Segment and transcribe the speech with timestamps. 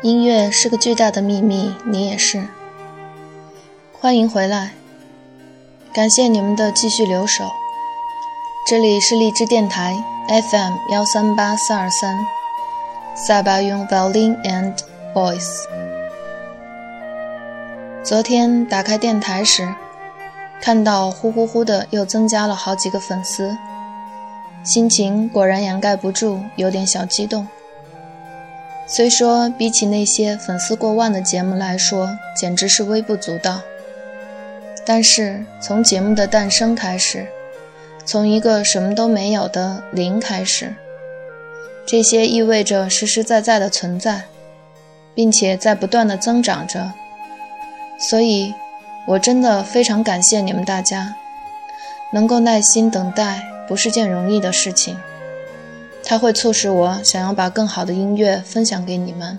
[0.00, 2.46] 音乐是个巨大的秘密，你也是。
[3.92, 4.70] 欢迎回来，
[5.92, 7.50] 感谢你们的继续留守。
[8.64, 9.96] 这里是荔枝电台
[10.28, 12.16] FM 幺三八四二三，
[13.16, 14.76] 萨巴用 Violin and
[15.12, 15.64] Voice。
[18.04, 19.74] 昨天打开电台时，
[20.60, 23.58] 看到呼呼呼的又增加了好几个粉丝，
[24.62, 27.48] 心情果然掩盖不住有点小激动。
[28.90, 33.60] 虽说比起那些粉丝过万的节目来说，简直是微不足道，
[34.86, 37.26] 但是从节目的诞生开始，
[38.06, 40.74] 从一个什么都没有的零开始，
[41.84, 44.22] 这些意味着实实在在的存在，
[45.14, 46.90] 并且在不断的增长着。
[47.98, 48.54] 所以，
[49.06, 51.14] 我真的非常感谢你们大家，
[52.10, 54.96] 能够耐心等待不是件容易的事情。
[56.08, 59.38] 它会促使我想要把更好的音乐分享给你们，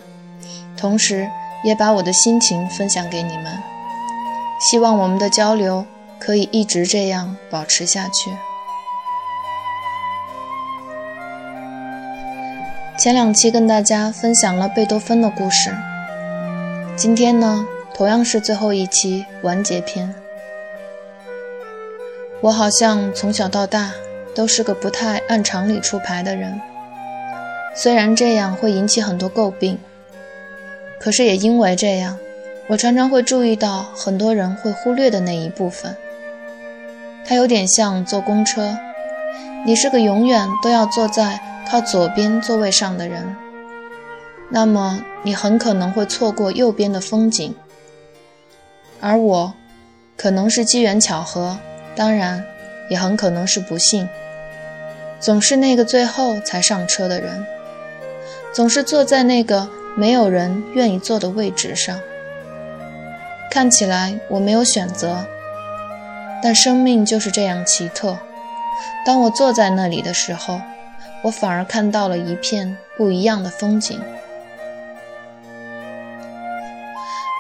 [0.77, 1.27] 同时
[1.63, 3.57] 也把我的心情分享给你们。
[4.61, 5.83] 希望我们的交流
[6.19, 8.29] 可以一直这样保持下去。
[12.99, 15.75] 前两期跟大家分享了贝多芬的故事，
[16.95, 20.13] 今天呢，同样是最后一期完结篇。
[22.41, 23.91] 我好像从小到大。
[24.39, 26.61] 都是个不太按常理出牌的人，
[27.75, 29.77] 虽然这样会引起很多诟病，
[30.97, 32.17] 可是也因为这样，
[32.69, 35.93] 我常常会注意到很多人会忽略的那一部分。
[37.25, 38.77] 它有点像坐公车，
[39.65, 41.37] 你是个永远都要坐在
[41.69, 43.35] 靠左边座位上的人，
[44.49, 47.53] 那么你很可能会错过右边的风景。
[49.01, 49.53] 而我，
[50.15, 51.57] 可能是机缘巧合，
[51.93, 52.41] 当然。
[52.89, 54.09] 也很可能是不幸，
[55.19, 57.45] 总是那个最后才上车的人，
[58.53, 61.99] 总是坐在那个没有人愿意坐的位置上。
[63.51, 65.25] 看起来我没有选择，
[66.41, 68.17] 但生命就是这样奇特。
[69.05, 70.61] 当我坐在那里的时候，
[71.23, 73.99] 我反而看到了一片不一样的风景。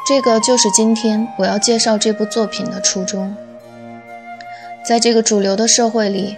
[0.07, 3.35] 这个就是今天我要介绍这部作品的初衷。
[4.83, 6.35] 在这个主流的社会里，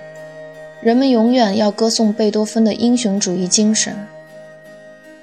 [0.81, 3.95] 人们永远要歌颂贝多芬的英雄主义精神。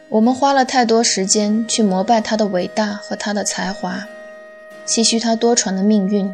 [0.08, 4.06] 我们花了太多时间去膜拜他的伟大和他的才华，
[4.86, 6.32] 唏嘘他多舛的命运，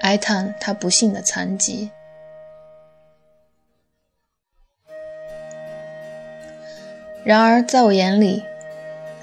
[0.00, 1.90] 哀叹他不幸的残疾。
[7.22, 8.42] 然而，在我眼里，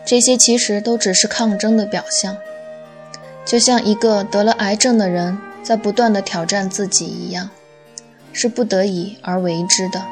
[0.05, 2.37] 这些其实都只是抗争的表象，
[3.43, 5.37] 就像一个得了癌症的人。
[5.63, 7.49] 在不断的挑战自己一样，
[8.37, 10.03] 是不得已而为之的。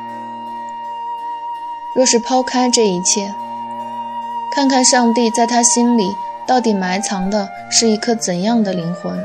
[1.93, 3.35] 若是抛开这一切，
[4.55, 6.09] 看看上帝在他心里
[6.47, 9.19] 到底埋藏的是一颗怎样的灵魂，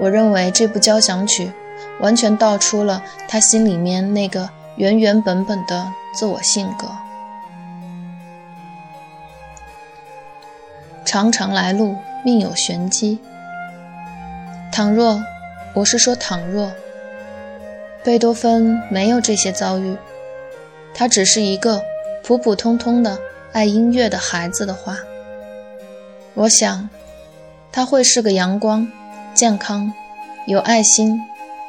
[0.00, 1.52] 我认为这部交响曲
[2.00, 6.88] 完全道出了他心里面那个原原本本的自我性格。
[11.04, 11.94] 常常来路，
[12.24, 13.20] 命有玄机。
[14.72, 15.22] 倘若，
[15.74, 16.72] 我是说，倘若
[18.06, 19.96] 贝多芬没有这些遭遇，
[20.94, 21.82] 他只是一个
[22.22, 23.18] 普普通通的
[23.50, 24.96] 爱音乐的孩子的话，
[26.34, 26.88] 我想
[27.72, 28.86] 他会是个阳光、
[29.34, 29.92] 健康、
[30.46, 31.20] 有爱心、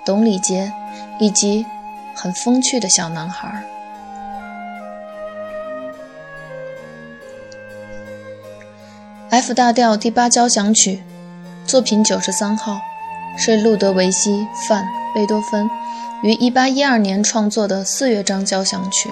[0.06, 0.72] 懂礼节
[1.19, 1.66] 以及
[2.13, 3.63] 很风趣的小男孩。
[9.31, 11.01] F 大调第八交响曲，
[11.66, 12.80] 作品九十三号。
[13.40, 14.31] 是路德维希·
[14.68, 14.83] 范·
[15.13, 15.69] 贝多芬
[16.24, 19.10] 于1812年创作的四乐章交响曲。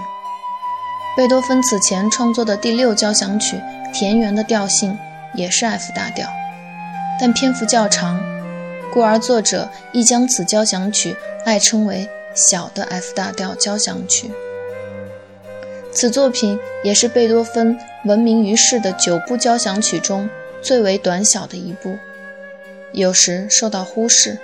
[1.16, 3.62] 贝多芬此前创作的第六交响曲
[3.94, 4.98] 田园的调性
[5.34, 6.28] 也是 F 大调，
[7.20, 8.20] 但篇幅较长，
[8.92, 11.16] 故而作者亦将此交响曲
[11.46, 14.32] 爱称为小的 F 大调交响曲。
[15.92, 20.30] 此作品也是贝多芬闻名于世的九部交响曲中
[20.62, 21.96] 最为短小的一部。
[22.92, 24.38] 有时受到忽视，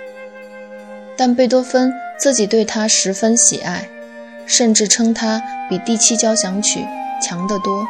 [1.16, 3.88] 但贝多芬自己对他十分喜爱，
[4.46, 6.86] 甚至称他比第七交响曲
[7.20, 7.84] 强得多。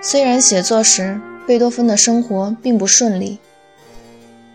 [0.00, 3.38] 虽然写作时贝多芬的生活并不顺利，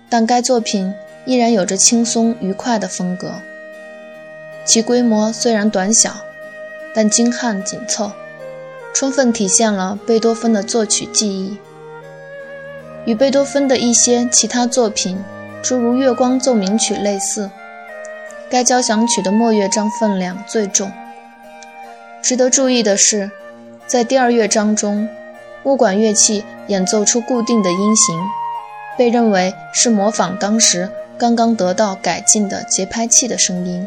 [0.09, 0.93] 但该作品
[1.25, 3.35] 依然有着轻松愉快的风格。
[4.65, 6.11] 其规模虽然短小，
[6.93, 8.11] 但精悍紧凑，
[8.93, 11.57] 充分体现了贝多芬的作曲技艺。
[13.05, 15.17] 与贝多芬的一些其他作品，
[15.67, 17.51] 诸如《月光奏鸣曲》类似，
[18.49, 20.89] 该交响曲的末乐章分量最重。
[22.21, 23.29] 值得注意的是，
[23.85, 25.09] 在第二乐章中，
[25.63, 28.17] 木管乐器演奏出固定的音型，
[28.97, 33.85] 被认为是模仿当时刚刚得到改进的节拍器的声音，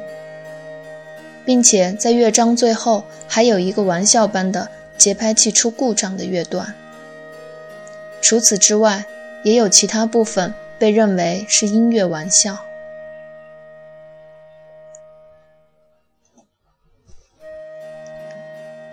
[1.47, 4.69] 并且在乐章最后还有一个玩笑般的
[4.99, 6.75] 节拍器出故障的乐段。
[8.21, 9.07] 除此之外，
[9.45, 12.57] 也有其他部分被认为是音乐玩笑。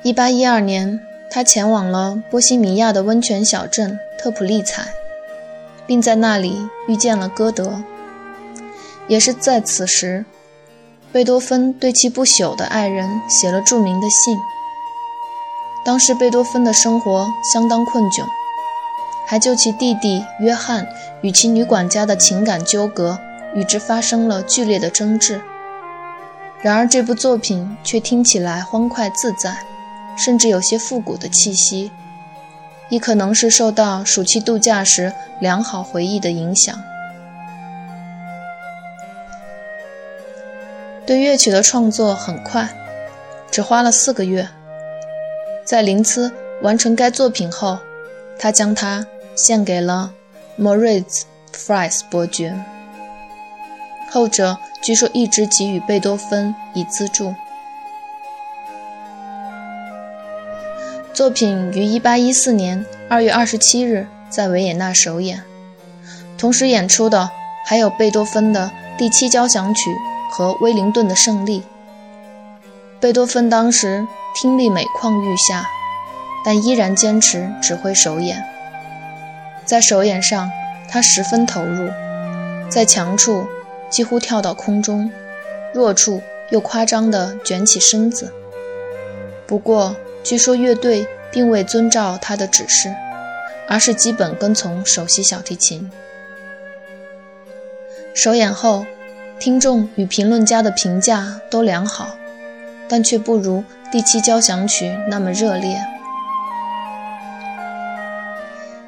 [0.04, 1.00] 一八一二年，
[1.32, 4.90] 他前往了波西米亚的温泉小镇特普利采，
[5.86, 7.82] 并在那里遇见了歌德。
[9.08, 10.26] 也是在此时，
[11.14, 14.38] 贝多芬对其不朽的爱人写了著名的信。
[15.86, 18.26] 当时贝多芬的生活相当困窘。
[19.30, 20.88] 还就其弟弟约翰
[21.22, 23.20] 与其女管家的情感纠葛，
[23.54, 25.42] 与之发生了剧烈的争执。
[26.62, 29.58] 然而这部作品却听起来欢快自在，
[30.18, 31.92] 甚至有些复古的气息，
[32.88, 36.74] 亦可能是受到暑期度假时良好回忆的影响。
[41.06, 42.70] 对乐曲的创作很快，
[43.52, 44.48] 只花了四个月。
[45.66, 46.32] 在林兹
[46.62, 47.78] 完成该作品后，
[48.40, 49.06] 他将它。
[49.38, 50.12] 献给了
[50.60, 51.22] Moritz
[51.54, 52.60] f r i s 伯爵，
[54.10, 57.36] 后者据说一直给予贝多芬以资助。
[61.14, 65.44] 作品于1814年2月27日在维也纳首演，
[66.36, 67.30] 同时演出的
[67.64, 69.96] 还有贝多芬的第七交响曲
[70.32, 71.62] 和威灵顿的胜利。
[73.00, 74.04] 贝多芬当时
[74.34, 75.68] 听力每况愈下，
[76.44, 78.44] 但依然坚持指挥首演。
[79.68, 80.50] 在首演上，
[80.88, 81.90] 他十分投入，
[82.70, 83.46] 在强处
[83.90, 85.12] 几乎跳到空中，
[85.74, 86.22] 弱处
[86.52, 88.32] 又夸张地卷起身子。
[89.46, 89.94] 不过，
[90.24, 92.96] 据说乐队并未遵照他的指示，
[93.68, 95.92] 而是基本跟从首席小提琴。
[98.14, 98.86] 首演后，
[99.38, 102.16] 听众与评论家的评价都良好，
[102.88, 105.78] 但却不如第七交响曲那么热烈。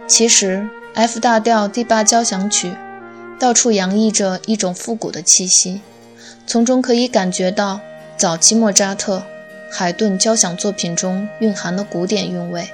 [0.10, 2.74] 其实，F 大调第八交响曲
[3.40, 5.82] 到处洋溢着一种复古的气息，
[6.48, 7.80] 从中可以感觉到
[8.18, 9.22] 早期莫扎特、
[9.72, 12.68] 海顿交响作品中蕴含的古典韵味。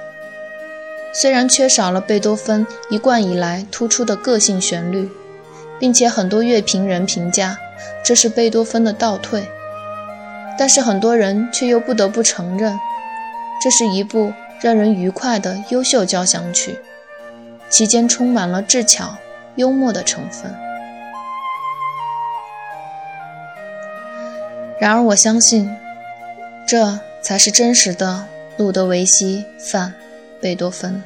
[1.12, 5.10] 虽然缺少了贝多芬一贯以来突出的个性旋律，
[5.78, 7.58] 并且很多乐评人评价
[8.02, 9.46] 这是贝多芬的倒退，
[10.58, 12.78] 但是很多人却又不得不承认，
[13.62, 16.78] 这是一部让人愉快的优秀交响曲。
[17.68, 19.16] 其间充满了智巧、
[19.56, 20.54] 幽默的成分。
[24.78, 25.74] 然而，我相信，
[26.66, 28.26] 这才是真实的
[28.56, 29.88] 路德维希·范·
[30.40, 31.02] 贝多芬。